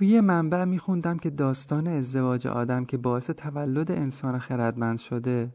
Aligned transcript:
توی 0.00 0.20
منبع 0.20 0.64
میخوندم 0.64 1.18
که 1.18 1.30
داستان 1.30 1.86
ازدواج 1.86 2.46
آدم 2.46 2.84
که 2.84 2.96
باعث 2.96 3.30
تولد 3.30 3.90
انسان 3.90 4.38
خردمند 4.38 4.98
شده 4.98 5.52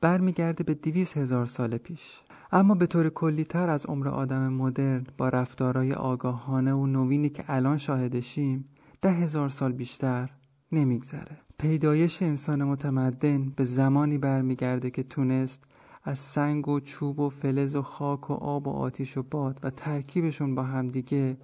برمیگرده 0.00 0.64
به 0.64 0.74
دیویس 0.74 1.16
هزار 1.16 1.46
سال 1.46 1.76
پیش. 1.76 2.20
اما 2.52 2.74
به 2.74 2.86
طور 2.86 3.08
کلیتر 3.08 3.68
از 3.68 3.86
عمر 3.86 4.08
آدم 4.08 4.52
مدرن 4.52 5.06
با 5.18 5.28
رفتارهای 5.28 5.92
آگاهانه 5.92 6.72
و 6.72 6.86
نوینی 6.86 7.28
که 7.28 7.44
الان 7.48 7.78
شاهدشیم 7.78 8.64
ده 9.02 9.12
هزار 9.12 9.48
سال 9.48 9.72
بیشتر 9.72 10.30
نمیگذره. 10.72 11.38
پیدایش 11.58 12.22
انسان 12.22 12.64
متمدن 12.64 13.50
به 13.56 13.64
زمانی 13.64 14.18
برمیگرده 14.18 14.90
که 14.90 15.02
تونست 15.02 15.64
از 16.04 16.18
سنگ 16.18 16.68
و 16.68 16.80
چوب 16.80 17.20
و 17.20 17.28
فلز 17.28 17.74
و 17.74 17.82
خاک 17.82 18.30
و 18.30 18.34
آب 18.34 18.68
و 18.68 18.70
آتیش 18.70 19.16
و 19.16 19.22
باد 19.22 19.60
و 19.62 19.70
ترکیبشون 19.70 20.54
با 20.54 20.62
همدیگه 20.62 21.36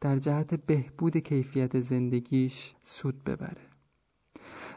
در 0.00 0.16
جهت 0.16 0.54
بهبود 0.54 1.16
کیفیت 1.16 1.80
زندگیش 1.80 2.74
سود 2.82 3.24
ببره. 3.24 3.70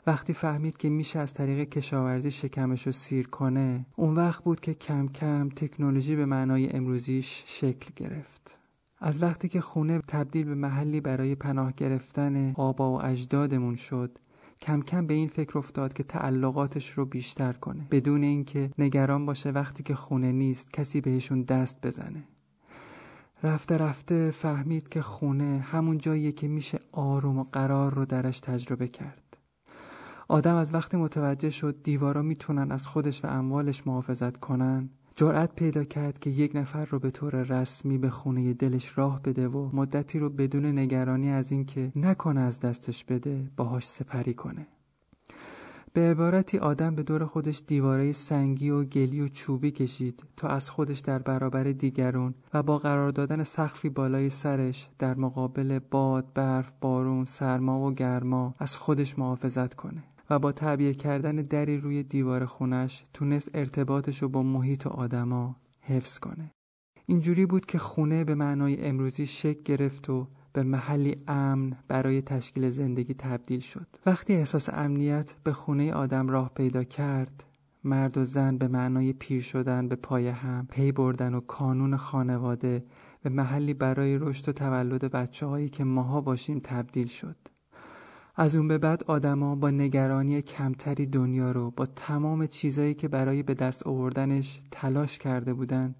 وقتی 0.07 0.33
فهمید 0.33 0.77
که 0.77 0.89
میشه 0.89 1.19
از 1.19 1.33
طریق 1.33 1.69
کشاورزی 1.69 2.31
شکمش 2.31 2.85
رو 2.85 2.91
سیر 2.91 3.27
کنه 3.27 3.85
اون 3.95 4.15
وقت 4.15 4.43
بود 4.43 4.59
که 4.59 4.73
کم 4.73 5.07
کم 5.07 5.49
تکنولوژی 5.49 6.15
به 6.15 6.25
معنای 6.25 6.69
امروزیش 6.69 7.43
شکل 7.45 7.89
گرفت. 7.95 8.57
از 8.99 9.21
وقتی 9.21 9.49
که 9.49 9.61
خونه 9.61 9.99
تبدیل 10.07 10.45
به 10.45 10.55
محلی 10.55 11.01
برای 11.01 11.35
پناه 11.35 11.73
گرفتن 11.77 12.53
آبا 12.55 12.93
و 12.93 13.05
اجدادمون 13.05 13.75
شد 13.75 14.17
کم 14.61 14.81
کم 14.81 15.07
به 15.07 15.13
این 15.13 15.27
فکر 15.27 15.57
افتاد 15.57 15.93
که 15.93 16.03
تعلقاتش 16.03 16.89
رو 16.89 17.05
بیشتر 17.05 17.53
کنه 17.53 17.87
بدون 17.91 18.23
اینکه 18.23 18.71
نگران 18.77 19.25
باشه 19.25 19.49
وقتی 19.49 19.83
که 19.83 19.95
خونه 19.95 20.31
نیست 20.31 20.73
کسی 20.73 21.01
بهشون 21.01 21.41
دست 21.41 21.77
بزنه. 21.83 22.23
رفته 23.43 23.77
رفته 23.77 24.31
فهمید 24.31 24.89
که 24.89 25.01
خونه 25.01 25.65
همون 25.71 25.97
جاییه 25.97 26.31
که 26.31 26.47
میشه 26.47 26.79
آروم 26.91 27.39
و 27.39 27.43
قرار 27.43 27.93
رو 27.93 28.05
درش 28.05 28.39
تجربه 28.39 28.87
کرد. 28.87 29.37
آدم 30.27 30.55
از 30.55 30.73
وقتی 30.73 30.97
متوجه 30.97 31.49
شد 31.49 31.83
دیوارا 31.83 32.21
می‌تونن 32.21 32.71
از 32.71 32.87
خودش 32.87 33.25
و 33.25 33.27
اموالش 33.27 33.87
محافظت 33.87 34.37
کنن 34.37 34.89
جرأت 35.15 35.55
پیدا 35.55 35.83
کرد 35.83 36.19
که 36.19 36.29
یک 36.29 36.55
نفر 36.55 36.85
رو 36.85 36.99
به 36.99 37.11
طور 37.11 37.43
رسمی 37.43 37.97
به 37.97 38.09
خونه 38.09 38.53
دلش 38.53 38.97
راه 38.97 39.21
بده 39.21 39.47
و 39.47 39.69
مدتی 39.75 40.19
رو 40.19 40.29
بدون 40.29 40.65
نگرانی 40.65 41.29
از 41.29 41.51
اینکه 41.51 41.91
نکنه 41.95 42.41
از 42.41 42.59
دستش 42.59 43.03
بده 43.03 43.51
باهاش 43.57 43.87
سپری 43.87 44.33
کنه. 44.33 44.67
به 45.95 46.01
عبارتی 46.01 46.57
آدم 46.57 46.95
به 46.95 47.03
دور 47.03 47.25
خودش 47.25 47.61
دیواره 47.67 48.11
سنگی 48.11 48.69
و 48.69 48.83
گلی 48.83 49.21
و 49.21 49.27
چوبی 49.27 49.71
کشید 49.71 50.23
تا 50.37 50.47
از 50.47 50.69
خودش 50.69 50.99
در 50.99 51.19
برابر 51.19 51.63
دیگرون 51.63 52.33
و 52.53 52.63
با 52.63 52.77
قرار 52.77 53.11
دادن 53.11 53.43
سقفی 53.43 53.89
بالای 53.89 54.29
سرش 54.29 54.89
در 54.99 55.15
مقابل 55.15 55.79
باد، 55.79 56.33
برف، 56.33 56.73
بارون، 56.81 57.25
سرما 57.25 57.79
و 57.79 57.93
گرما 57.93 58.53
از 58.59 58.77
خودش 58.77 59.19
محافظت 59.19 59.73
کنه. 59.73 60.03
و 60.29 60.39
با 60.39 60.51
تعبیه 60.51 60.93
کردن 60.93 61.35
دری 61.35 61.77
روی 61.77 62.03
دیوار 62.03 62.45
خونش 62.45 63.03
تونست 63.13 63.49
ارتباطش 63.53 64.21
رو 64.21 64.29
با 64.29 64.43
محیط 64.43 64.85
و 64.85 64.89
آدما 64.89 65.55
حفظ 65.81 66.19
کنه. 66.19 66.51
اینجوری 67.05 67.45
بود 67.45 67.65
که 67.65 67.77
خونه 67.77 68.23
به 68.23 68.35
معنای 68.35 68.85
امروزی 68.85 69.25
شک 69.25 69.63
گرفت 69.63 70.09
و 70.09 70.27
به 70.53 70.63
محلی 70.63 71.15
امن 71.27 71.73
برای 71.87 72.21
تشکیل 72.21 72.69
زندگی 72.69 73.13
تبدیل 73.13 73.59
شد. 73.59 73.87
وقتی 74.05 74.33
احساس 74.33 74.69
امنیت 74.73 75.35
به 75.43 75.53
خونه 75.53 75.93
آدم 75.93 76.27
راه 76.27 76.51
پیدا 76.55 76.83
کرد، 76.83 77.43
مرد 77.83 78.17
و 78.17 78.25
زن 78.25 78.57
به 78.57 78.67
معنای 78.67 79.13
پیر 79.13 79.41
شدن 79.41 79.87
به 79.87 79.95
پای 79.95 80.27
هم، 80.27 80.67
پی 80.71 80.91
بردن 80.91 81.33
و 81.33 81.39
کانون 81.39 81.97
خانواده 81.97 82.85
به 83.23 83.29
محلی 83.29 83.73
برای 83.73 84.17
رشد 84.17 84.49
و 84.49 84.51
تولد 84.51 85.11
بچه 85.11 85.45
هایی 85.45 85.69
که 85.69 85.83
ماها 85.83 86.21
باشیم 86.21 86.59
تبدیل 86.63 87.07
شد. 87.07 87.35
از 88.35 88.55
اون 88.55 88.67
به 88.67 88.77
بعد 88.77 89.03
آدما 89.03 89.55
با 89.55 89.69
نگرانی 89.69 90.41
کمتری 90.41 91.05
دنیا 91.05 91.51
رو 91.51 91.71
با 91.71 91.85
تمام 91.85 92.47
چیزایی 92.47 92.93
که 92.93 93.07
برای 93.07 93.43
به 93.43 93.53
دست 93.53 93.87
آوردنش 93.87 94.61
تلاش 94.71 95.17
کرده 95.17 95.53
بودن 95.53 95.95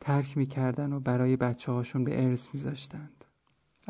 ترک 0.00 0.36
می‌کردن 0.36 0.92
و 0.92 1.00
برای 1.00 1.36
بچه 1.36 1.72
هاشون 1.72 2.04
به 2.04 2.24
ارث 2.24 2.48
میذاشتند. 2.52 3.24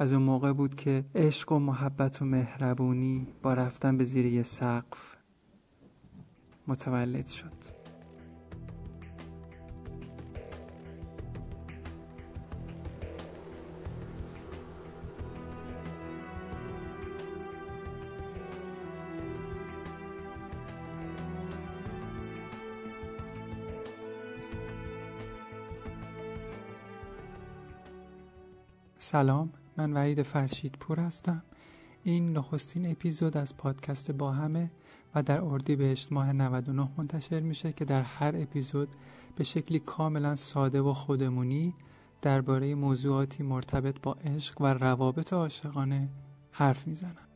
از 0.01 0.13
اون 0.13 0.23
موقع 0.23 0.53
بود 0.53 0.75
که 0.75 1.05
عشق 1.15 1.53
و 1.53 1.59
محبت 1.59 2.23
و 2.23 2.25
مهربونی 2.25 3.27
با 3.43 3.55
رفتن 3.55 3.97
به 3.97 4.05
زیر 4.05 4.27
یه 4.27 4.43
سقف 4.43 5.17
متولد 6.69 7.27
شد. 7.27 7.79
سلام 28.99 29.58
من 29.79 29.93
وحید 29.93 30.23
فرشید 30.23 30.77
پور 30.81 31.01
هستم. 31.01 31.43
این 32.03 32.37
نخستین 32.37 32.91
اپیزود 32.91 33.37
از 33.37 33.57
پادکست 33.57 34.11
با 34.11 34.33
همه 34.33 34.71
و 35.15 35.23
در 35.23 35.41
بهشت 35.77 36.13
ماه 36.13 36.33
99 36.33 36.89
منتشر 36.97 37.41
میشه 37.41 37.73
که 37.73 37.85
در 37.85 38.03
هر 38.03 38.33
اپیزود 38.37 38.89
به 39.37 39.45
شکلی 39.45 39.79
کاملا 39.79 40.37
ساده 40.37 40.81
و 40.81 40.93
خودمونی 40.93 41.75
درباره 42.23 42.75
موضوعاتی 42.75 43.43
مرتبط 43.43 44.01
با 44.03 44.13
عشق 44.13 44.61
و 44.61 44.67
روابط 44.67 45.33
عاشقانه 45.33 46.09
حرف 46.51 46.87
می‌زنم. 46.87 47.28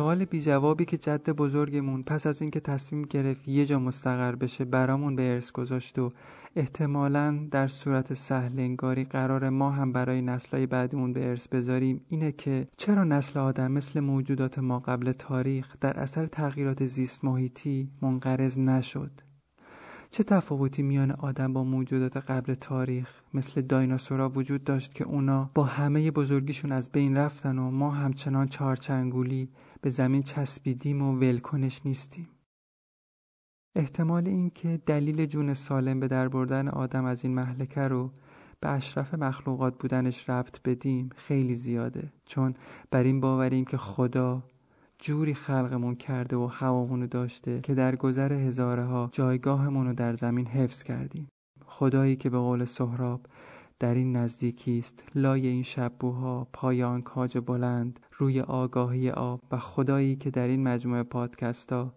سوال 0.00 0.24
بی 0.24 0.40
جوابی 0.42 0.84
که 0.84 0.98
جد 0.98 1.30
بزرگمون 1.30 2.02
پس 2.02 2.26
از 2.26 2.42
اینکه 2.42 2.60
تصمیم 2.60 3.02
گرفت 3.02 3.48
یه 3.48 3.66
جا 3.66 3.78
مستقر 3.78 4.34
بشه 4.34 4.64
برامون 4.64 5.16
به 5.16 5.34
ارث 5.34 5.52
گذاشت 5.52 5.98
و 5.98 6.12
احتمالا 6.56 7.48
در 7.50 7.68
صورت 7.68 8.14
سهل 8.14 8.60
انگاری 8.60 9.04
قرار 9.04 9.48
ما 9.48 9.70
هم 9.70 9.92
برای 9.92 10.22
نسلهای 10.22 10.66
بعدمون 10.66 11.12
به 11.12 11.28
ارث 11.28 11.48
بذاریم 11.48 12.00
اینه 12.08 12.32
که 12.32 12.68
چرا 12.76 13.04
نسل 13.04 13.40
آدم 13.40 13.72
مثل 13.72 14.00
موجودات 14.00 14.58
ما 14.58 14.78
قبل 14.78 15.12
تاریخ 15.12 15.76
در 15.80 16.00
اثر 16.00 16.26
تغییرات 16.26 16.84
زیست 16.84 17.24
محیطی 17.24 17.90
منقرض 18.02 18.58
نشد؟ 18.58 19.10
چه 20.10 20.22
تفاوتی 20.22 20.82
میان 20.82 21.10
آدم 21.10 21.52
با 21.52 21.64
موجودات 21.64 22.16
قبل 22.16 22.54
تاریخ 22.54 23.10
مثل 23.34 23.60
دایناسورا 23.60 24.28
وجود 24.28 24.64
داشت 24.64 24.94
که 24.94 25.04
اونا 25.04 25.50
با 25.54 25.64
همه 25.64 26.10
بزرگیشون 26.10 26.72
از 26.72 26.92
بین 26.92 27.16
رفتن 27.16 27.58
و 27.58 27.70
ما 27.70 27.90
همچنان 27.90 28.48
چهارچنگولی 28.48 29.48
به 29.80 29.90
زمین 29.90 30.22
چسبیدیم 30.22 31.02
و 31.02 31.18
ولکنش 31.18 31.80
نیستیم. 31.84 32.28
احتمال 33.76 34.28
اینکه 34.28 34.80
دلیل 34.86 35.26
جون 35.26 35.54
سالم 35.54 36.00
به 36.00 36.08
در 36.08 36.28
بردن 36.28 36.68
آدم 36.68 37.04
از 37.04 37.24
این 37.24 37.34
محلکه 37.34 37.80
رو 37.80 38.10
به 38.60 38.68
اشرف 38.68 39.14
مخلوقات 39.14 39.78
بودنش 39.78 40.30
ربط 40.30 40.62
بدیم 40.64 41.10
خیلی 41.16 41.54
زیاده 41.54 42.12
چون 42.24 42.54
بر 42.90 43.02
این 43.02 43.20
باوریم 43.20 43.64
که 43.64 43.76
خدا 43.76 44.42
جوری 44.98 45.34
خلقمون 45.34 45.94
کرده 45.94 46.36
و 46.36 46.46
هوامونو 46.46 47.06
داشته 47.06 47.60
که 47.60 47.74
در 47.74 47.96
گذر 47.96 48.32
هزاره 48.32 48.84
ها 48.84 49.08
جایگاهمون 49.12 49.86
رو 49.86 49.92
در 49.92 50.12
زمین 50.12 50.46
حفظ 50.46 50.82
کردیم. 50.82 51.28
خدایی 51.66 52.16
که 52.16 52.30
به 52.30 52.38
قول 52.38 52.64
سهراب 52.64 53.20
در 53.80 53.94
این 53.94 54.16
نزدیکی 54.16 54.78
است. 54.78 55.04
لای 55.14 55.46
این 55.46 55.62
شبوها 55.62 56.48
پای 56.52 56.82
آن 56.82 57.02
کاج 57.02 57.38
بلند 57.38 58.00
روی 58.18 58.40
آگاهی 58.40 59.10
آب 59.10 59.40
و 59.50 59.58
خدایی 59.58 60.16
که 60.16 60.30
در 60.30 60.48
این 60.48 60.62
مجموعه 60.62 61.02
پادکستا 61.02 61.94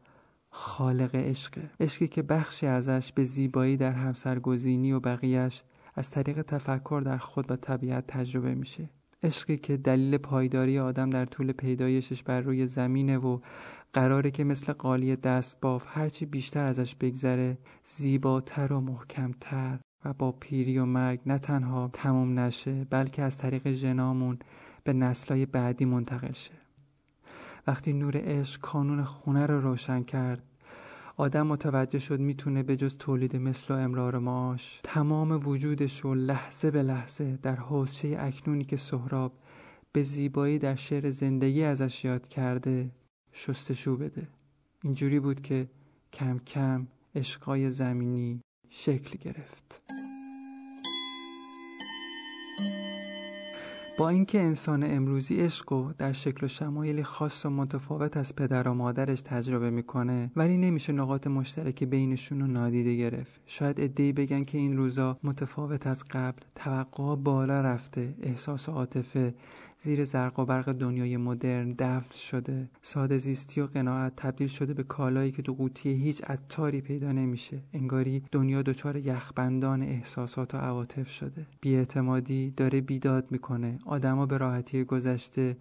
خالق 0.50 1.16
عشقه 1.16 1.72
عشقی 1.80 2.08
که 2.08 2.22
بخشی 2.22 2.68
ازش 2.68 3.12
به 3.12 3.24
زیبایی 3.24 3.78
در 3.78 3.92
همسرگزینی 3.92 4.92
و 4.92 5.00
بقیهش 5.00 5.64
از 5.96 6.10
طریق 6.10 6.42
تفکر 6.42 7.02
در 7.06 7.18
خود 7.18 7.52
و 7.52 7.56
طبیعت 7.56 8.08
تجربه 8.08 8.56
میشه. 8.56 8.90
عشقی 9.24 9.58
که 9.58 9.78
دلیل 9.78 10.18
پایداری 10.18 10.80
آدم 10.80 11.10
در 11.10 11.26
طول 11.26 11.52
پیدایشش 11.52 12.24
بر 12.24 12.42
روی 12.42 12.68
زمینه 12.68 13.18
و 13.18 13.40
قراره 13.94 14.32
که 14.32 14.44
مثل 14.44 14.74
قالی 14.74 15.16
دست 15.16 15.62
باف 15.62 15.86
هرچی 15.88 16.26
بیشتر 16.26 16.66
ازش 16.66 16.96
بگذره 16.96 17.58
زیباتر 17.84 18.74
و 18.74 18.80
محکمتر. 18.80 19.80
و 20.06 20.14
با 20.14 20.32
پیری 20.32 20.78
و 20.78 20.86
مرگ 20.86 21.20
نه 21.26 21.38
تنها 21.38 21.90
تموم 21.94 22.40
نشه 22.40 22.84
بلکه 22.90 23.22
از 23.22 23.38
طریق 23.38 23.68
جنامون 23.68 24.40
به 24.84 24.94
نسلای 24.94 25.46
بعدی 25.46 25.86
منتقل 25.86 26.34
شه. 26.34 26.52
وقتی 27.68 27.94
نور 27.94 28.14
عشق 28.16 28.62
کانون 28.62 29.04
خونه 29.04 29.46
رو 29.46 29.62
روشن 29.62 30.04
کرد 30.04 30.44
آدم 31.18 31.48
متوجه 31.48 32.00
شد 32.00 32.20
می‌تونه 32.20 32.64
به 32.64 32.78
جز 32.78 32.98
تولید 32.98 33.36
مثل 33.36 33.74
و 33.74 33.78
امرار 33.78 34.20
معاش 34.20 34.80
تمام 34.84 35.48
وجودش 35.48 36.00
رو 36.00 36.16
لحظه 36.16 36.72
به 36.72 36.84
لحظه 36.84 37.40
در 37.42 37.56
حوزچه 37.56 38.16
اکنونی 38.20 38.64
که 38.64 38.78
سهراب 38.78 39.34
به 39.92 40.04
زیبایی 40.04 40.60
در 40.60 40.76
شعر 40.76 41.10
زندگی 41.10 41.64
ازش 41.64 42.06
یاد 42.06 42.28
کرده 42.28 42.92
شستشو 43.32 43.98
بده. 43.98 44.28
اینجوری 44.84 45.20
بود 45.20 45.42
که 45.42 45.70
کم 46.14 46.40
کم 46.40 46.88
عشقای 47.16 47.70
زمینی 47.70 48.42
شکل 48.76 49.18
گرفت. 49.18 49.82
با 53.98 54.10
اینکه 54.10 54.40
انسان 54.40 54.84
امروزی 54.84 55.36
عشق 55.42 55.72
و 55.72 55.92
در 55.98 56.14
شکل 56.14 56.46
و 56.46 56.50
شمایلی 56.50 57.04
خاص 57.04 57.46
و 57.46 57.50
متفاوت 57.50 58.18
از 58.18 58.36
پدر 58.36 58.68
و 58.68 58.74
مادرش 58.74 59.22
تجربه 59.22 59.70
می‌کنه 59.70 60.32
ولی 60.36 60.58
نمیشه 60.58 60.94
نقاط 60.94 61.28
مشترک 61.28 61.84
بینشون 61.84 62.40
رو 62.40 62.48
نادیده 62.48 62.96
گرفت. 62.96 63.42
شاید 63.46 63.82
ادهی 63.82 64.14
بگن 64.14 64.44
که 64.44 64.58
این 64.58 64.78
روزا 64.78 65.18
متفاوت 65.24 65.88
از 65.88 66.04
قبل 66.12 66.42
توقع 66.56 67.16
بالا 67.16 67.62
رفته 67.62 68.16
احساس 68.22 68.70
و 68.70 68.72
عاطفه 68.72 69.34
زیر 69.84 70.04
زرق 70.04 70.40
و 70.40 70.46
برق 70.46 70.72
دنیای 70.72 71.18
مدرن 71.18 71.70
دفن 71.70 72.16
شده. 72.16 72.70
ساده 72.82 73.18
زیستی 73.18 73.62
و 73.62 73.66
قناعت 73.66 74.16
تبدیل 74.16 74.48
شده 74.48 74.74
به 74.74 74.84
کالایی 74.84 75.32
که 75.32 75.42
تو 75.42 75.54
قوطی 75.54 75.90
هیچ 75.90 76.24
عطاری 76.24 76.82
پیدا 76.82 77.12
نمیشه. 77.12 77.64
انگاری 77.74 78.24
دنیا 78.32 78.62
دچار 78.62 78.96
یخبندان 78.96 79.82
احساسات 79.82 80.56
و 80.56 80.58
عواطف 80.58 81.10
شده. 81.10 81.46
بیاعتمادی 81.62 82.52
داره 82.52 82.82
بیداد 82.82 83.32
می‌کنه. 83.32 83.80
آدما 83.86 84.26
به 84.26 84.38
راحتی 84.38 84.84
گذشته 84.84 85.58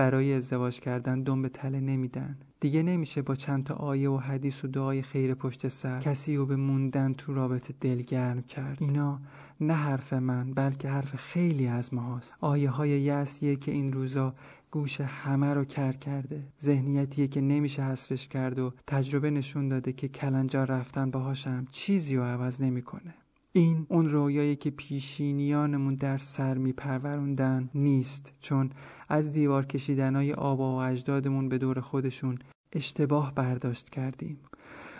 برای 0.00 0.34
ازدواج 0.34 0.80
کردن 0.80 1.22
دم 1.22 1.42
به 1.42 1.48
تله 1.48 1.80
نمیدن. 1.80 2.38
دیگه 2.60 2.82
نمیشه 2.82 3.22
با 3.22 3.34
چند 3.34 3.64
تا 3.64 3.74
آیه 3.74 4.10
و 4.10 4.16
حدیث 4.16 4.64
و 4.64 4.68
دعای 4.68 5.02
خیر 5.02 5.34
پشت 5.34 5.68
سر 5.68 6.00
کسی 6.00 6.36
رو 6.36 6.46
به 6.46 6.56
موندن 6.56 7.12
تو 7.12 7.34
رابطه 7.34 7.74
دلگرم 7.80 8.42
کرد. 8.42 8.76
اینا 8.80 9.20
نه 9.60 9.74
حرف 9.74 10.12
من 10.12 10.54
بلکه 10.54 10.88
حرف 10.88 11.16
خیلی 11.16 11.66
از 11.66 11.94
ماهاست 11.94 12.36
آیه 12.40 12.70
های 12.70 12.90
یسیه 12.90 13.56
که 13.56 13.72
این 13.72 13.92
روزا 13.92 14.34
گوش 14.70 15.00
همه 15.00 15.54
رو 15.54 15.64
کر 15.64 15.92
کرده. 15.92 16.46
ذهنیتیه 16.62 17.28
که 17.28 17.40
نمیشه 17.40 17.82
حذفش 17.82 18.28
کرد 18.28 18.58
و 18.58 18.72
تجربه 18.86 19.30
نشون 19.30 19.68
داده 19.68 19.92
که 19.92 20.08
کلنجار 20.08 20.66
رفتن 20.66 21.10
باهاشم 21.10 21.66
چیزی 21.70 22.16
رو 22.16 22.22
عوض 22.22 22.60
نمی‌کنه. 22.60 23.14
این 23.52 23.86
اون 23.88 24.08
رویایی 24.08 24.56
که 24.56 24.70
پیشینیانمون 24.70 25.94
در 25.94 26.18
سر 26.18 26.58
میپروروندن 26.58 27.70
نیست 27.74 28.32
چون 28.40 28.70
از 29.08 29.32
دیوار 29.32 29.66
کشیدنهای 29.66 30.32
آبا 30.32 30.76
و 30.76 30.80
اجدادمون 30.80 31.48
به 31.48 31.58
دور 31.58 31.80
خودشون 31.80 32.38
اشتباه 32.72 33.34
برداشت 33.34 33.88
کردیم. 33.88 34.38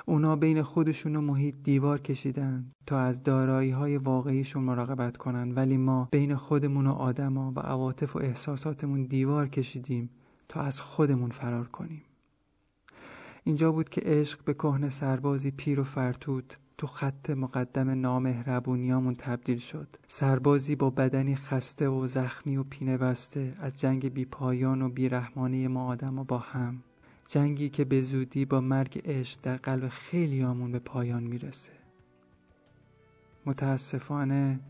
اونا 0.07 0.37
بین 0.37 0.63
خودشون 0.63 1.17
و 1.17 1.21
محیط 1.21 1.55
دیوار 1.63 2.01
کشیدن 2.01 2.65
تا 2.87 2.99
از 2.99 3.23
دارایی 3.23 3.71
های 3.71 3.97
واقعیشون 3.97 4.65
مراقبت 4.65 5.17
کنن. 5.17 5.53
ولی 5.53 5.77
ما 5.77 6.09
بین 6.13 6.37
خودمون 6.37 6.87
و 6.87 6.93
آدما 6.93 7.53
و 7.57 7.61
عواطف 7.61 8.17
و 8.17 8.19
احساساتمون 8.19 9.03
دیوار 9.03 9.49
کشیدیم 9.49 10.11
تا 10.49 10.61
از 10.61 10.81
خودمون 10.81 11.31
فرار 11.31 11.69
کنیم. 11.69 12.03
اینجا 13.45 13.73
بود 13.73 13.89
که 13.89 14.01
عشق 14.05 14.45
به 14.45 14.55
کهنه 14.55 14.89
سربازی 14.89 15.51
پیر 15.51 15.81
و 15.81 15.85
فرتوت 15.85 16.59
تو 16.81 16.87
خط 16.87 17.31
مقدم 17.31 17.91
نامهربونیامون 17.91 19.15
تبدیل 19.15 19.59
شد. 19.59 19.89
سربازی 20.09 20.77
با 20.77 20.91
بدنی 20.91 21.35
خسته 21.35 21.89
و 21.89 22.07
زخمی 22.07 22.57
و 22.57 22.65
پینه 22.65 22.99
بسته 22.99 23.55
از 23.59 23.81
جنگ 23.81 24.13
بی 24.13 24.25
پایان 24.25 24.83
و 24.83 24.89
بیرحمانه 24.89 25.69
ما 25.69 25.87
آدم 25.87 26.19
و 26.19 26.25
با 26.25 26.39
هم. 26.39 26.83
جنگی 27.29 27.69
که 27.69 27.85
به 27.85 28.03
زودی 28.03 28.45
با 28.45 28.61
مرگ 28.61 29.03
عشق 29.05 29.41
در 29.43 29.57
قلب 29.57 29.89
خیلیامون 29.89 30.73
به 30.73 30.79
پایان 30.79 31.23
می‌رسه. 31.23 31.73
متاسفانه 33.47 34.61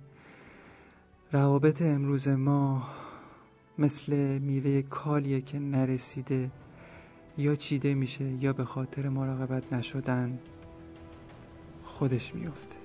روابط 1.33 1.83
امروز 1.83 2.29
ما 2.29 2.83
مثل 3.79 4.39
میوه 4.39 4.83
کالیه 4.83 5.41
که 5.41 5.59
نرسیده 5.59 6.51
یا 7.39 7.57
چیده 7.57 7.95
میشه 7.95 8.45
یا 8.45 8.53
به 8.53 8.65
خاطر 8.65 9.09
مراقبت 9.09 9.73
نشدن 9.73 10.39
خودش 12.00 12.35
میفته 12.35 12.80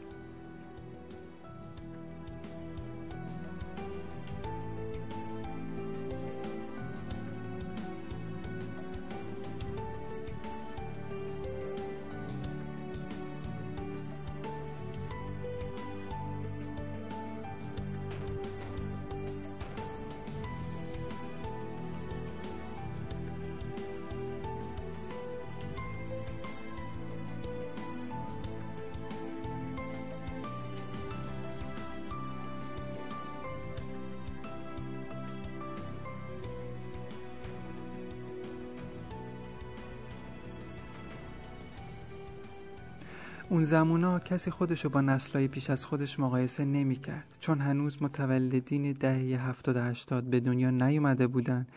اون 43.49 43.63
زمونا 43.63 44.19
کسی 44.19 44.51
خودشو 44.51 44.89
با 44.89 45.01
نسلای 45.01 45.47
پیش 45.47 45.69
از 45.69 45.85
خودش 45.85 46.19
مقایسه 46.19 46.65
نمی 46.65 46.95
کرد 46.95 47.37
چون 47.39 47.59
هنوز 47.59 48.03
متولدین 48.03 48.91
دهه 48.91 49.47
هفتاد 49.47 49.77
هشتاد 49.77 50.23
به 50.23 50.39
دنیا 50.39 50.69
نیومده 50.69 51.27
بودن 51.27 51.67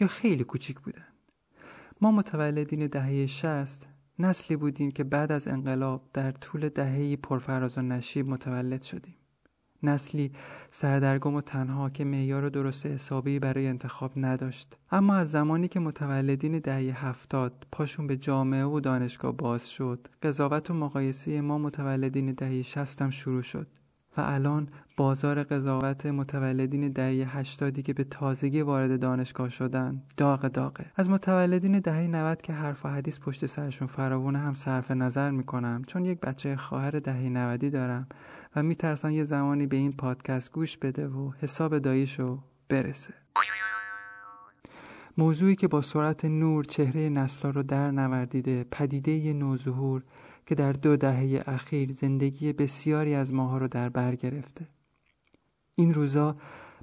یا 0.00 0.06
خیلی 0.06 0.44
کوچیک 0.44 0.80
بودن. 0.80 1.06
ما 2.00 2.10
متولدین 2.10 2.86
دهه 2.86 3.26
شست 3.26 3.88
نسلی 4.18 4.56
بودیم 4.56 4.90
که 4.90 5.04
بعد 5.04 5.32
از 5.32 5.48
انقلاب 5.48 6.02
در 6.12 6.32
طول 6.32 6.68
دهه 6.68 7.16
پرفراز 7.16 7.78
و 7.78 7.82
نشیب 7.82 8.28
متولد 8.28 8.82
شدیم. 8.82 9.14
نسلی 9.82 10.32
سردرگم 10.70 11.34
و 11.34 11.40
تنها 11.40 11.90
که 11.90 12.04
معیار 12.04 12.48
درست 12.48 12.86
حسابی 12.86 13.38
برای 13.38 13.66
انتخاب 13.66 14.12
نداشت. 14.16 14.76
اما 14.90 15.14
از 15.14 15.30
زمانی 15.30 15.68
که 15.68 15.80
متولدین 15.80 16.58
دهه 16.58 17.06
هفتاد 17.06 17.66
پاشون 17.72 18.06
به 18.06 18.16
جامعه 18.16 18.64
و 18.64 18.80
دانشگاه 18.80 19.32
باز 19.32 19.70
شد 19.70 20.08
قضاوت 20.22 20.70
و 20.70 20.74
مقایسه 20.74 21.40
ما 21.40 21.58
متولدین 21.58 22.32
دهه 22.32 22.62
شستم 22.62 23.10
شروع 23.10 23.42
شد. 23.42 23.77
و 24.18 24.20
الان 24.24 24.68
بازار 24.96 25.42
قضاوت 25.42 26.06
متولدین 26.06 26.88
دهه 26.88 27.36
هشتادی 27.38 27.82
که 27.82 27.92
به 27.92 28.04
تازگی 28.04 28.60
وارد 28.60 29.00
دانشگاه 29.00 29.48
شدن 29.48 30.02
داغ 30.16 30.46
داغه. 30.46 30.86
از 30.96 31.10
متولدین 31.10 31.78
دهه 31.78 32.06
90 32.06 32.42
که 32.42 32.52
حرف 32.52 32.86
و 32.86 32.88
حدیث 32.88 33.20
پشت 33.20 33.46
سرشون 33.46 33.88
فراوونه 33.88 34.38
هم 34.38 34.54
صرف 34.54 34.90
نظر 34.90 35.30
می‌کنم 35.30 35.82
چون 35.86 36.04
یک 36.04 36.20
بچه 36.20 36.56
خواهر 36.56 36.90
دهه 36.90 37.28
90 37.28 37.72
دارم 37.72 38.06
و 38.56 38.62
میترسم 38.62 39.10
یه 39.10 39.24
زمانی 39.24 39.66
به 39.66 39.76
این 39.76 39.92
پادکست 39.92 40.52
گوش 40.52 40.78
بده 40.78 41.08
و 41.08 41.32
حساب 41.40 41.78
داییشو 41.78 42.38
برسه. 42.68 43.14
موضوعی 45.18 45.56
که 45.56 45.68
با 45.68 45.82
سرعت 45.82 46.24
نور 46.24 46.64
چهره 46.64 47.08
نسلا 47.08 47.50
رو 47.50 47.62
در 47.62 47.90
نوردیده 47.90 48.64
پدیده 48.70 49.32
نوظهور 49.32 50.02
که 50.48 50.54
در 50.54 50.72
دو 50.72 50.96
دهه 50.96 51.42
اخیر 51.46 51.92
زندگی 51.92 52.52
بسیاری 52.52 53.14
از 53.14 53.32
ماها 53.32 53.58
رو 53.58 53.68
در 53.68 53.88
بر 53.88 54.14
گرفته. 54.14 54.68
این 55.74 55.94
روزا 55.94 56.34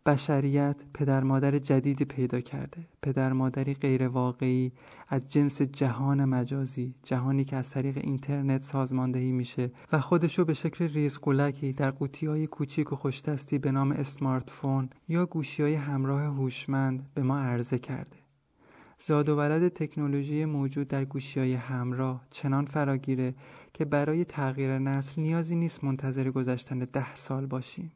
بشریت 0.06 0.76
پدر 0.94 1.24
مادر 1.24 1.58
جدیدی 1.58 2.06
پیدا 2.06 2.42
کرده. 2.42 2.88
پدر 3.02 3.34
مادری 3.34 3.74
غیر 3.74 4.08
واقعی 4.08 4.72
از 5.10 5.32
جنس 5.32 5.62
جهان 5.62 6.26
مجازی 6.26 6.96
جهانی 7.04 7.44
که 7.44 7.56
از 7.56 7.70
طریق 7.70 7.98
اینترنت 7.98 8.64
سازماندهی 8.64 9.32
میشه 9.32 9.72
و 9.92 10.00
خودشو 10.00 10.46
به 10.46 10.54
شکل 10.54 10.88
ریزقلکی 10.88 11.74
در 11.74 11.92
قوطی 11.92 12.26
های 12.26 12.46
کوچیک 12.46 12.94
و 12.94 12.96
خوشدستی 12.96 13.58
به 13.58 13.72
نام 13.72 13.92
اسمارت 13.92 14.50
فون 14.50 14.90
یا 15.08 15.26
گوشی 15.26 15.64
های 15.64 15.74
همراه 15.74 16.22
هوشمند 16.22 17.10
به 17.14 17.24
ما 17.24 17.40
عرضه 17.40 17.80
کرده. 17.80 18.25
زاد 19.08 19.30
و 19.30 19.38
ولد 19.38 19.68
تکنولوژی 19.68 20.46
موجود 20.46 20.88
در 20.88 21.06
گوشی 21.06 21.40
های 21.40 21.54
همراه 21.54 22.26
چنان 22.30 22.66
فراگیره 22.66 23.36
که 23.74 23.86
برای 23.86 24.26
تغییر 24.26 24.80
نسل 24.80 25.22
نیازی 25.22 25.56
نیست 25.56 25.84
منتظر 25.84 26.32
گذشتن 26.32 26.80
ده 26.80 27.16
سال 27.16 27.46
باشیم. 27.46 27.92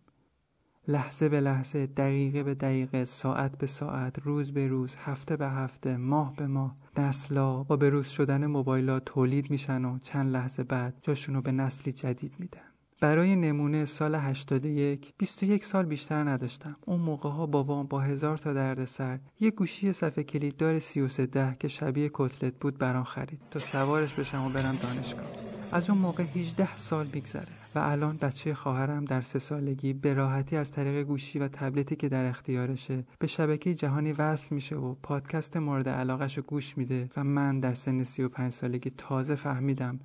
لحظه 0.88 1.30
به 1.30 1.42
لحظه 1.42 1.88
دقیقه 1.88 2.44
به 2.44 2.56
دقیقه 2.56 3.06
ساعت 3.06 3.58
به 3.58 3.68
ساعت 3.68 4.20
روز 4.20 4.52
به 4.52 4.68
روز 4.68 4.96
هفته 4.96 5.38
به 5.38 5.48
هفته 5.48 5.98
ماه 5.98 6.36
به 6.36 6.48
ماه 6.48 6.76
نسلا 6.98 7.64
با 7.64 7.78
بروز 7.78 8.08
شدن 8.08 8.46
موبایلات 8.46 9.06
تولید 9.06 9.52
میشن 9.52 9.86
و 9.86 10.00
چند 10.00 10.32
لحظه 10.32 10.64
بعد 10.64 11.00
جاشونو 11.02 11.42
به 11.42 11.52
نسلی 11.52 11.92
جدید 11.92 12.36
میدن. 12.40 12.69
برای 13.00 13.36
نمونه 13.36 13.86
سال 13.86 14.16
81 14.16 15.14
21 15.18 15.66
سال 15.66 15.86
بیشتر 15.86 16.24
نداشتم. 16.24 16.76
اون 16.86 17.00
موقع 17.00 17.30
ها 17.30 17.46
بابام 17.46 17.88
با 17.88 18.00
هزار 18.00 18.38
تا 18.38 18.54
درد 18.54 18.86
سر 18.86 19.20
یه 19.40 19.52
گوشی 19.52 19.94
صفحه 19.94 20.24
کلیددار 20.24 20.80
3310 20.80 21.56
که 21.60 21.68
شبیه 21.68 22.10
کتلت 22.14 22.54
بود 22.60 22.78
برام 22.78 23.04
خرید. 23.04 23.40
تا 23.52 23.60
سوارش 23.60 24.14
بشم 24.14 24.46
و 24.46 24.50
برم 24.50 24.76
دانشگاه. 24.76 25.28
از 25.72 25.90
اون 25.90 26.00
موقع 26.00 26.24
18 26.24 26.76
سال 26.76 27.10
میگذره 27.14 27.60
و 27.76 27.80
الان 27.80 28.18
بچه 28.18 28.54
خواهرم 28.54 29.06
در 29.06 29.22
سه 29.22 29.40
سالگی 29.40 29.94
به 29.94 30.14
راحتی 30.14 30.56
از 30.56 30.72
طریق 30.72 31.04
گوشی 31.04 31.40
و 31.40 31.48
تبلتی 31.48 31.96
که 31.96 32.10
در 32.10 32.26
اختیارشه 32.26 33.06
به 33.20 33.28
شبکه 33.28 33.76
جهانی 33.76 34.12
وصل 34.12 34.56
میشه 34.56 34.76
و 34.76 34.96
پادکست 35.04 35.58
مورد 35.58 35.90
علاقش 35.90 36.38
رو 36.38 36.44
گوش 36.44 36.78
میده 36.78 37.10
و 37.18 37.24
من 37.24 37.60
در 37.60 37.74
سن 37.74 38.04
35 38.04 38.52
سالگی 38.52 38.90
تازه 38.90 39.36
فهمیدم 39.36 40.00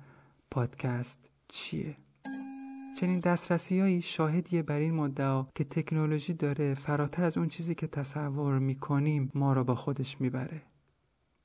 پادکست 0.51 1.29
چیه. 1.47 1.95
چنین 2.95 3.19
دسترسیهایی 3.19 4.01
شاهدیه 4.01 4.61
بر 4.61 4.79
این 4.79 4.93
مدعا 4.93 5.45
که 5.55 5.63
تکنولوژی 5.63 6.33
داره 6.33 6.73
فراتر 6.73 7.23
از 7.23 7.37
اون 7.37 7.47
چیزی 7.47 7.75
که 7.75 7.87
تصور 7.87 8.59
می‌کنیم 8.59 9.31
ما 9.35 9.53
رو 9.53 9.63
با 9.63 9.75
خودش 9.75 10.21
می‌بره. 10.21 10.61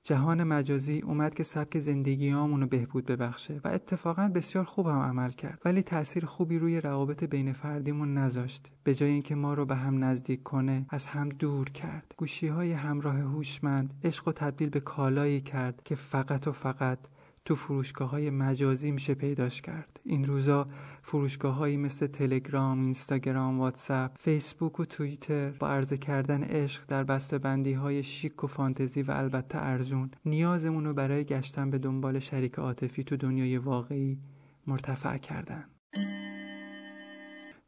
جهان 0.02 0.44
مجازی 0.44 1.00
اومد 1.00 1.34
که 1.34 1.42
سبک 1.42 1.78
زندگی 1.78 2.30
رو 2.30 2.66
بهبود 2.66 3.06
ببخشه 3.06 3.60
و 3.64 3.68
اتفاقا 3.68 4.28
بسیار 4.34 4.64
خوب 4.64 4.86
هم 4.86 4.98
عمل 4.98 5.30
کرد 5.30 5.60
ولی 5.64 5.82
تاثیر 5.82 6.24
خوبی 6.24 6.58
روی 6.58 6.80
روابط 6.80 7.24
بین 7.24 7.52
فردیمون 7.52 8.14
نذاشت 8.14 8.70
به 8.84 8.94
جای 8.94 9.10
اینکه 9.10 9.34
ما 9.34 9.54
رو 9.54 9.66
به 9.66 9.74
هم 9.74 10.04
نزدیک 10.04 10.42
کنه 10.42 10.86
از 10.90 11.06
هم 11.06 11.28
دور 11.28 11.70
کرد. 11.70 12.14
گوشی 12.16 12.48
های 12.48 12.72
همراه 12.72 13.16
هوشمند 13.16 13.94
عشق 14.04 14.28
و 14.28 14.32
تبدیل 14.32 14.70
به 14.70 14.80
کالایی 14.80 15.40
کرد 15.40 15.82
که 15.84 15.94
فقط 15.94 16.46
و 16.46 16.52
فقط 16.52 16.98
تو 17.44 17.54
فروشگاه 17.54 18.10
های 18.10 18.30
مجازی 18.30 18.90
میشه 18.90 19.14
پیداش 19.14 19.62
کرد. 19.62 20.00
این 20.04 20.24
روزا 20.24 20.68
فروشگاه 21.02 21.54
هایی 21.54 21.76
مثل 21.76 22.06
تلگرام، 22.06 22.84
اینستاگرام، 22.84 23.58
واتساپ، 23.58 24.10
فیسبوک 24.18 24.80
و 24.80 24.84
توییتر 24.84 25.50
با 25.50 25.68
عرضه 25.68 25.98
کردن 25.98 26.42
عشق 26.42 26.84
در 26.88 27.04
بسته 27.04 27.38
بندی 27.38 27.72
های 27.72 28.02
شیک 28.02 28.44
و 28.44 28.46
فانتزی 28.46 29.02
و 29.02 29.10
البته 29.10 29.58
ارزون 29.58 30.10
نیازمون 30.24 30.84
رو 30.84 30.94
برای 30.94 31.24
گشتن 31.24 31.70
به 31.70 31.78
دنبال 31.78 32.18
شریک 32.18 32.54
عاطفی 32.54 33.04
تو 33.04 33.16
دنیای 33.16 33.58
واقعی 33.58 34.18
مرتفع 34.66 35.16
کردن. 35.16 35.64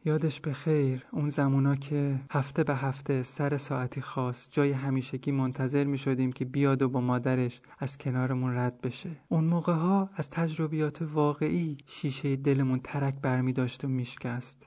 یادش 0.05 0.41
به 0.41 0.53
خیر 0.53 1.05
اون 1.13 1.29
زمونا 1.29 1.77
که 1.77 2.21
هفته 2.31 2.65
به 2.65 2.75
هفته 2.75 3.23
سر 3.23 3.57
ساعتی 3.57 4.01
خاص 4.01 4.49
جای 4.51 4.73
همیشگی 4.73 5.33
منتظر 5.33 5.85
می 5.85 5.99
شدیم 5.99 6.33
که 6.33 6.45
بیاد 6.45 6.83
و 6.83 6.89
با 6.89 7.01
مادرش 7.01 7.61
از 7.79 7.99
کنارمون 7.99 8.57
رد 8.57 8.81
بشه. 8.81 9.11
اون 9.29 9.45
موقع 9.45 9.73
ها 9.73 10.11
از 10.15 10.31
تجربیات 10.31 11.03
واقعی 11.03 11.79
شیشه 11.87 12.37
دلمون 12.37 12.81
ترک 12.85 13.15
برمی 13.23 13.53
داشت 13.53 13.85
و 13.85 13.89
میشکست. 13.89 14.67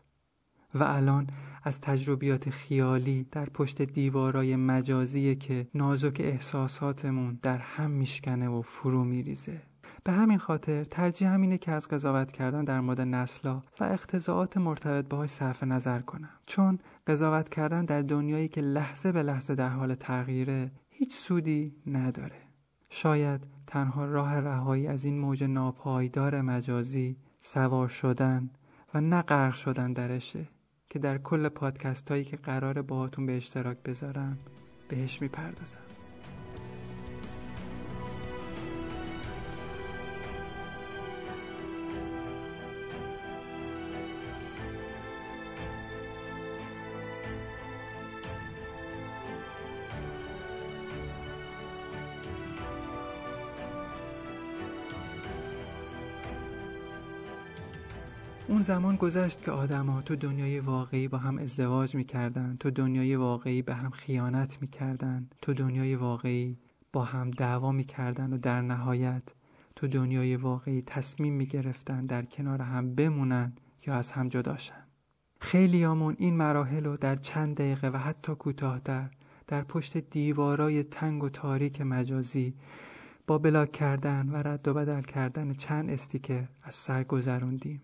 و 0.75 0.84
الان 0.84 1.27
از 1.63 1.82
تجربیات 1.82 2.50
خیالی 2.50 3.27
در 3.32 3.46
پشت 3.46 3.82
دیوارای 3.82 4.56
مجازی 4.56 5.36
که 5.36 5.68
نازک 5.74 6.18
احساساتمون 6.20 7.39
در 7.42 7.58
هم 7.58 7.92
میشکنه 7.92 8.48
و 8.48 8.62
فرو 8.62 9.04
میریزه. 9.04 9.62
به 10.06 10.12
همین 10.12 10.38
خاطر 10.38 10.84
ترجیح 10.84 11.30
همینه 11.30 11.58
که 11.58 11.72
از 11.72 11.88
قضاوت 11.88 12.32
کردن 12.32 12.64
در 12.64 12.82
مورد 12.82 13.02
نسلا 13.02 13.62
و 13.80 13.84
اقتضاعات 13.84 14.58
مرتبط 14.58 15.08
باهاش 15.10 15.30
صرف 15.30 15.64
نظر 15.64 16.00
کنم. 16.00 16.30
چون 16.46 16.80
قضاوت 17.08 17.50
کردن 17.50 17.86
در 17.86 18.02
دنیایی 18.02 18.48
که 18.48 18.62
لحظه 18.62 19.12
به 19.12 19.24
لحظه 19.24 19.56
در 19.56 19.70
حال 19.70 19.96
تغییره 19.96 20.72
هیچ 20.90 21.14
سودی 21.16 21.76
نداره. 21.88 22.42
شاید 22.90 23.48
تنها 23.68 24.06
راه 24.06 24.40
رهایی 24.40 24.88
از 24.88 25.06
این 25.06 25.20
موج 25.20 25.44
ناپایدار 25.44 26.42
مجازی 26.42 27.18
سوار 27.40 27.88
شدن 27.88 28.50
و 28.94 29.02
نه 29.02 29.22
غرق 29.22 29.54
شدن 29.54 29.94
درشه 29.94 30.48
که 30.90 31.00
در 31.00 31.18
کل 31.18 31.50
پادکست 31.50 32.12
هایی 32.12 32.24
که 32.24 32.38
قرار 32.38 32.82
باهاتون 32.82 33.26
به 33.26 33.38
اشتراک 33.38 33.78
بذارم 33.84 34.38
بهش 34.88 35.22
می‌پردازم. 35.22 35.95
اون 58.48 58.62
زمان 58.62 58.96
گذشت 58.96 59.44
که 59.44 59.52
آدما 59.52 60.02
تو 60.02 60.16
دنیای 60.16 60.60
واقعی 60.60 61.08
با 61.08 61.18
هم 61.18 61.38
ازدواج 61.38 61.96
می‌کردن 61.96 62.58
تو 62.60 62.72
دنیای 62.72 63.16
واقعی 63.16 63.62
به 63.62 63.74
هم 63.74 63.90
خیانت 63.90 64.58
می‌کردن 64.62 65.30
تو 65.42 65.54
دنیای 65.54 65.96
واقعی 65.96 66.58
با 66.94 67.04
هم 67.04 67.32
دعوا 67.32 67.72
می‌کردن 67.72 68.34
و 68.34 68.38
در 68.38 68.62
نهایت 68.62 69.24
تو 69.75 69.88
دنیای 69.88 70.36
واقعی 70.36 70.82
تصمیم 70.82 71.34
می‌گرفتن 71.34 72.02
در 72.02 72.25
کنار 72.25 72.62
هم 72.62 72.96
بمونن 72.96 73.54
یا 73.88 73.96
از 73.96 74.12
هم 74.12 74.30
جداشن 74.30 74.84
خیلیامون 75.42 76.16
این 76.18 76.38
مراحل 76.38 76.86
رو 76.86 76.98
در 76.98 77.16
چند 77.16 77.56
دقیقه 77.56 77.90
و 77.90 77.98
حتی 77.98 78.36
کوتاهتر 78.36 79.10
در 79.48 79.62
پشت 79.62 79.98
دیوارای 79.98 80.84
تنگ 80.84 81.24
و 81.24 81.30
تاریک 81.30 81.82
مجازی 81.82 82.54
با 83.28 83.38
بلاک 83.38 83.72
کردن 83.72 84.30
و 84.30 84.36
رد 84.36 84.68
و 84.68 84.74
بدل 84.74 85.02
کردن 85.02 85.54
چند 85.54 85.90
استیکر 85.90 86.48
از 86.64 86.75
سر 86.75 87.04
گذروندیم. 87.04 87.82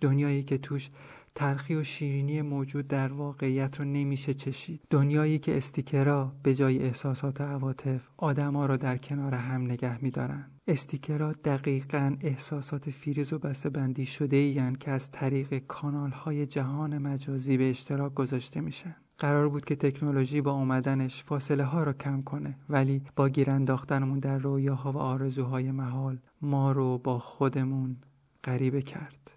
دنیایی 0.00 0.42
که 0.42 0.58
توش 0.58 0.88
تلخی 1.36 1.74
و 1.74 1.82
شیرینی 1.82 2.42
موجود 2.42 2.88
در 2.88 3.12
واقعیت 3.12 3.80
رو 3.80 3.84
نمیشه 3.84 4.34
چشید. 4.34 4.80
دنیایی 4.90 5.38
که 5.38 5.56
استیکرها 5.56 6.32
به 6.42 6.54
جای 6.54 6.78
احساسات 6.78 7.40
و 7.40 7.44
عواطف 7.44 8.08
آدما 8.16 8.66
رو 8.66 8.76
در 8.76 8.96
کنار 8.96 9.34
هم 9.34 9.62
نگه 9.62 10.02
میدارن. 10.02 10.50
استیکرها 10.68 11.32
دقیقا 11.32 12.16
احساسات 12.20 12.90
فیریز 12.90 13.32
و 13.32 13.38
بسته 13.38 13.70
بندی 13.70 14.06
شده 14.06 14.36
این 14.36 14.74
که 14.74 14.90
از 14.90 15.10
طریق 15.10 15.58
کانال 15.58 16.10
های 16.10 16.46
جهان 16.46 16.98
مجازی 16.98 17.56
به 17.56 17.70
اشتراک 17.70 18.14
گذاشته 18.14 18.60
میشن. 18.60 18.96
قرار 19.18 19.48
بود 19.48 19.64
که 19.64 19.76
تکنولوژی 19.76 20.40
با 20.40 20.52
اومدنش 20.52 21.24
فاصله 21.24 21.64
ها 21.64 21.84
رو 21.84 21.92
کم 21.92 22.22
کنه 22.22 22.58
ولی 22.68 23.02
با 23.16 23.28
گیر 23.28 23.50
انداختنمون 23.50 24.18
در 24.18 24.38
رویاها 24.38 24.92
و 24.92 24.96
آرزوهای 24.96 25.70
محال 25.70 26.18
ما 26.42 26.72
رو 26.72 26.98
با 26.98 27.18
خودمون 27.18 27.96
غریبه 28.44 28.82
کرد. 28.82 29.32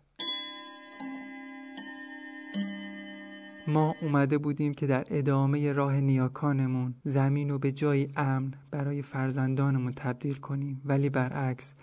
ما 3.69 3.95
اومده 4.01 4.37
بودیم 4.37 4.73
که 4.73 4.87
در 4.87 5.05
ادامه 5.09 5.73
راه 5.73 6.01
نیاکانمون 6.01 6.95
زمین 7.03 7.49
رو 7.49 7.59
به 7.59 7.71
جای 7.71 8.07
امن 8.15 8.53
برای 8.71 9.01
فرزندانمون 9.01 9.93
تبدیل 9.93 10.33
کنیم. 10.35 10.81
ولی 10.85 11.09
برعکس 11.09 11.73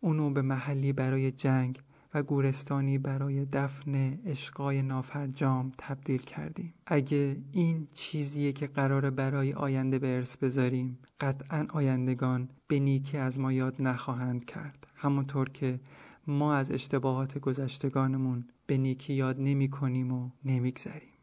اونو 0.00 0.30
به 0.30 0.42
محلی 0.42 0.92
برای 0.92 1.30
جنگ 1.30 1.80
و 2.14 2.22
گورستانی 2.22 2.98
برای 2.98 3.44
دفن 3.44 4.18
اشقای 4.24 4.82
نافرجام 4.82 5.72
تبدیل 5.78 6.22
کردیم. 6.22 6.74
اگه 6.86 7.36
این 7.52 7.88
چیزیه 7.94 8.52
که 8.52 8.66
قرار 8.66 9.10
برای 9.10 9.52
آینده 9.52 9.98
به 9.98 10.16
ارث 10.16 10.36
بذاریم 10.36 10.98
قطعا 11.20 11.66
آیندگان 11.72 12.48
به 12.68 12.78
نیکی 12.78 13.18
از 13.18 13.38
ما 13.38 13.52
یاد 13.52 13.82
نخواهند 13.82 14.44
کرد. 14.44 14.86
همونطور 14.94 15.48
که 15.48 15.80
ما 16.26 16.54
از 16.54 16.72
اشتباهات 16.72 17.38
گذشتگانمون 17.38 18.44
به 18.66 18.76
نیکی 18.76 19.14
یاد 19.14 19.36
نمی 19.38 19.70
کنیم 19.70 20.12
و 20.12 20.30
نمیگذریم 20.44 21.15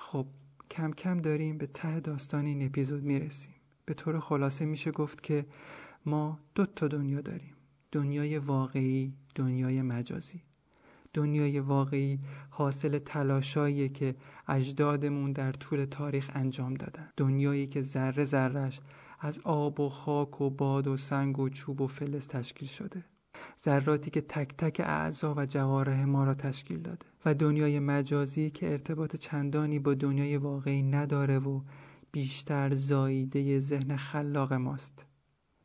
خب 0.00 0.26
کم 0.70 0.90
کم 0.90 1.20
داریم 1.20 1.58
به 1.58 1.66
ته 1.66 2.00
داستان 2.00 2.44
این 2.44 2.66
اپیزود 2.66 3.02
می‌رسیم. 3.02 3.54
به 3.84 3.94
طور 3.94 4.20
خلاصه 4.20 4.64
میشه 4.64 4.90
گفت 4.90 5.22
که 5.22 5.46
ما 6.06 6.38
دو 6.54 6.66
تا 6.66 6.88
دنیا 6.88 7.20
داریم. 7.20 7.54
دنیای 7.92 8.38
واقعی 8.38 9.14
دنیای 9.34 9.82
مجازی. 9.82 10.42
دنیای 11.14 11.60
واقعی 11.60 12.18
حاصل 12.50 12.98
تلاشایی 12.98 13.88
که 13.88 14.14
اجدادمون 14.48 15.32
در 15.32 15.52
طول 15.52 15.84
تاریخ 15.84 16.30
انجام 16.34 16.74
دادن. 16.74 17.10
دنیایی 17.16 17.66
که 17.66 17.82
ذره 17.82 18.24
ذرش 18.24 18.80
از 19.20 19.38
آب 19.44 19.80
و 19.80 19.88
خاک 19.88 20.40
و 20.40 20.50
باد 20.50 20.86
و 20.86 20.96
سنگ 20.96 21.38
و 21.38 21.48
چوب 21.48 21.80
و 21.80 21.86
فلز 21.86 22.26
تشکیل 22.26 22.68
شده. 22.68 23.04
ذراتی 23.64 24.10
که 24.10 24.20
تک 24.20 24.56
تک 24.56 24.80
اعضا 24.84 25.34
و 25.34 25.46
جواره 25.46 26.04
ما 26.04 26.24
را 26.24 26.34
تشکیل 26.34 26.78
داده 26.78 27.06
و 27.24 27.34
دنیای 27.34 27.78
مجازی 27.78 28.50
که 28.50 28.72
ارتباط 28.72 29.16
چندانی 29.16 29.78
با 29.78 29.94
دنیای 29.94 30.36
واقعی 30.36 30.82
نداره 30.82 31.38
و 31.38 31.60
بیشتر 32.12 32.74
زاییده 32.74 33.58
ذهن 33.58 33.96
خلاق 33.96 34.52
ماست. 34.52 35.06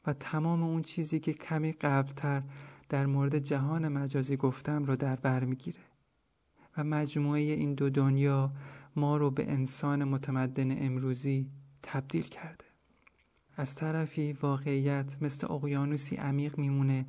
و 0.07 0.13
تمام 0.13 0.63
اون 0.63 0.81
چیزی 0.81 1.19
که 1.19 1.33
کمی 1.33 1.71
قبلتر 1.71 2.43
در 2.89 3.05
مورد 3.05 3.39
جهان 3.39 3.87
مجازی 3.87 4.37
گفتم 4.37 4.83
رو 4.83 4.95
در 4.95 5.15
بر 5.15 5.43
می‌گیره. 5.43 5.79
و 6.77 6.83
مجموعه 6.83 7.41
این 7.41 7.73
دو 7.73 7.89
دنیا 7.89 8.51
ما 8.95 9.17
رو 9.17 9.31
به 9.31 9.51
انسان 9.51 10.03
متمدن 10.03 10.85
امروزی 10.85 11.49
تبدیل 11.81 12.23
کرده. 12.23 12.65
از 13.57 13.75
طرفی 13.75 14.33
واقعیت 14.33 15.17
مثل 15.21 15.53
اقیانوسی 15.53 16.15
عمیق 16.15 16.57
میمونه 16.57 17.05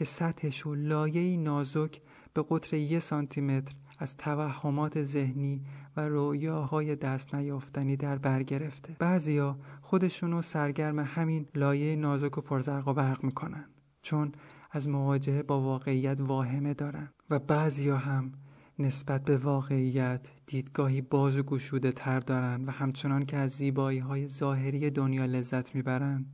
که 0.00 0.06
سطحش 0.06 0.66
و 0.66 0.74
لایه‌ای 0.74 1.36
نازک 1.36 2.00
به 2.34 2.44
قطر 2.48 2.76
یه 2.76 2.98
سانتیمتر 2.98 3.74
از 3.98 4.16
توهمات 4.16 5.02
ذهنی 5.02 5.62
و 5.96 6.08
رویاهای 6.08 6.96
دست 6.96 7.34
نیافتنی 7.34 7.96
در 7.96 8.18
بر 8.18 8.42
گرفته 8.42 8.96
بعضیا 8.98 9.58
خودشونو 9.82 10.42
سرگرم 10.42 10.98
همین 10.98 11.46
لایه 11.54 11.96
نازک 11.96 12.38
و 12.38 12.40
پرزرق 12.40 12.88
و 12.88 12.92
برق 12.92 13.24
می‌کنن 13.24 13.64
چون 14.02 14.32
از 14.70 14.88
مواجهه 14.88 15.42
با 15.42 15.60
واقعیت 15.60 16.20
واهمه 16.20 16.74
دارن. 16.74 17.10
و 17.30 17.38
بعضیا 17.38 17.96
هم 17.96 18.32
نسبت 18.78 19.24
به 19.24 19.36
واقعیت 19.36 20.30
دیدگاهی 20.46 21.00
باز 21.00 21.38
و 21.38 21.42
گشوده 21.42 21.92
تر 21.92 22.20
دارن 22.20 22.64
و 22.64 22.70
همچنان 22.70 23.26
که 23.26 23.36
از 23.36 23.50
زیبایی 23.50 23.98
های 23.98 24.28
ظاهری 24.28 24.90
دنیا 24.90 25.24
لذت 25.24 25.74
می‌برن. 25.74 26.26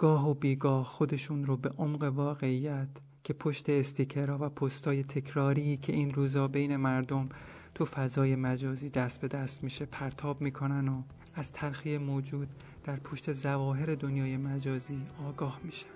گاه 0.00 0.30
و 0.30 0.34
بیگاه 0.34 0.84
خودشون 0.84 1.46
رو 1.46 1.56
به 1.56 1.68
عمق 1.68 2.02
واقعیت 2.02 2.88
که 3.24 3.32
پشت 3.32 3.70
استیکرها 3.70 4.38
و 4.40 4.48
پستای 4.48 5.04
تکراری 5.04 5.76
که 5.76 5.92
این 5.92 6.10
روزا 6.14 6.48
بین 6.48 6.76
مردم 6.76 7.28
تو 7.74 7.84
فضای 7.84 8.36
مجازی 8.36 8.90
دست 8.90 9.20
به 9.20 9.28
دست 9.28 9.64
میشه 9.64 9.86
پرتاب 9.86 10.40
می‌کنن 10.40 10.88
و 10.88 11.02
از 11.34 11.52
تلخی 11.52 11.98
موجود 11.98 12.48
در 12.84 12.96
پشت 12.96 13.32
زواهر 13.32 13.94
دنیای 13.94 14.36
مجازی 14.36 15.02
آگاه 15.28 15.60
میشن. 15.64 15.88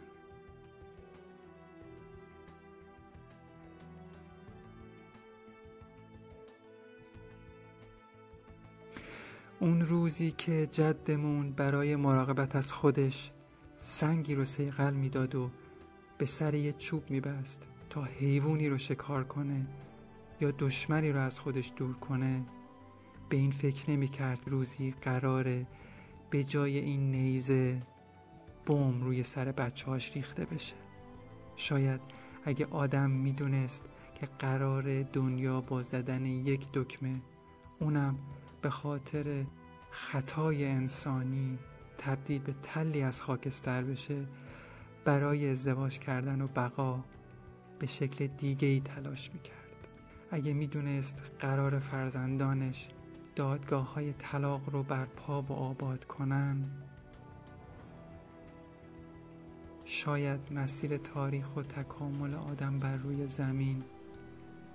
اون 9.60 9.80
روزی 9.80 10.30
که 10.30 10.66
جدمون 10.66 11.52
برای 11.52 11.96
مراقبت 11.96 12.56
از 12.56 12.72
خودش 12.72 13.32
سنگی 13.84 14.34
رو 14.34 14.44
سیقل 14.44 14.94
می‌داد 14.94 15.34
و 15.34 15.50
به 16.18 16.26
سر 16.26 16.54
یه 16.54 16.72
چوب 16.72 17.10
میبست 17.10 17.68
تا 17.90 18.02
حیوانی 18.02 18.68
رو 18.68 18.78
شکار 18.78 19.24
کنه 19.24 19.66
یا 20.40 20.50
دشمنی 20.50 21.12
رو 21.12 21.20
از 21.20 21.40
خودش 21.40 21.72
دور 21.76 21.96
کنه. 21.96 22.44
به 23.28 23.36
این 23.36 23.50
فکر 23.50 23.90
نمی 23.90 24.08
کرد 24.08 24.42
روزی 24.46 24.94
قراره 25.02 25.66
به 26.30 26.44
جای 26.44 26.78
این 26.78 27.10
نیزه 27.10 27.82
بوم 28.66 29.02
روی 29.02 29.22
سر 29.22 29.52
بچه 29.52 29.86
هاش 29.86 30.16
ریخته 30.16 30.44
بشه. 30.44 30.76
شاید 31.56 32.00
اگه 32.44 32.66
آدم 32.66 33.10
می‌دونست 33.10 33.90
که 34.14 34.28
قرار 34.38 35.02
دنیا 35.02 35.60
با 35.60 35.82
زدن 35.82 36.26
یک 36.26 36.68
دکمه 36.74 37.20
اونم 37.80 38.18
به 38.62 38.70
خاطر 38.70 39.44
خطای 39.90 40.66
انسانی 40.66 41.58
تبدیل 42.06 42.42
به 42.42 42.54
تلی 42.62 43.02
از 43.02 43.22
خاکستر 43.22 43.82
بشه 43.82 44.26
برای 45.04 45.50
ازدواج 45.50 45.98
کردن 45.98 46.40
و 46.40 46.46
بقا 46.46 47.04
به 47.78 47.86
شکل 47.86 48.26
دیگه 48.26 48.68
ای 48.68 48.80
تلاش 48.80 49.30
می‌کرد. 49.34 49.88
اگه 50.30 50.52
می‌دونست 50.52 51.22
قرار 51.38 51.78
فرزندانش 51.78 52.88
دادگاه 53.36 53.94
های 53.94 54.12
طلاق 54.12 54.70
رو 54.70 54.82
بر 54.82 55.04
پا 55.04 55.42
و 55.42 55.52
آباد 55.52 56.04
کنن 56.04 56.70
شاید 59.84 60.40
مسیر 60.52 60.96
تاریخ 60.96 61.56
و 61.56 61.62
تکامل 61.62 62.34
آدم 62.34 62.78
بر 62.78 62.96
روی 62.96 63.26
زمین 63.26 63.84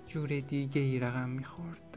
جور 0.06 0.40
دیگه 0.40 0.80
ای 0.80 1.00
رقم 1.00 1.28
می‌خورد. 1.28 1.87